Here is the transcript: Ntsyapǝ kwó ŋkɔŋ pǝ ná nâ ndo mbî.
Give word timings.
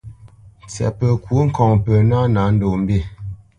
Ntsyapǝ 0.65 1.07
kwó 1.23 1.37
ŋkɔŋ 1.47 1.71
pǝ 1.83 1.93
ná 2.09 2.19
nâ 2.33 2.41
ndo 2.53 2.67
mbî. 2.81 2.99